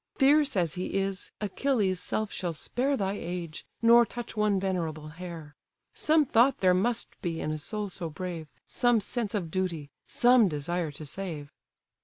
Fierce 0.15 0.55
as 0.55 0.73
he 0.73 0.95
is, 0.95 1.29
Achilles' 1.41 1.99
self 1.99 2.31
shall 2.31 2.53
spare 2.53 2.97
Thy 2.97 3.13
age, 3.13 3.63
nor 3.83 4.03
touch 4.03 4.35
one 4.35 4.59
venerable 4.59 5.09
hair; 5.09 5.53
Some 5.93 6.25
thought 6.25 6.57
there 6.57 6.73
must 6.73 7.09
be 7.21 7.39
in 7.39 7.51
a 7.51 7.57
soul 7.59 7.87
so 7.91 8.09
brave, 8.09 8.47
Some 8.67 8.99
sense 8.99 9.35
of 9.35 9.51
duty, 9.51 9.91
some 10.07 10.47
desire 10.49 10.89
to 10.89 11.05
save." 11.05 11.51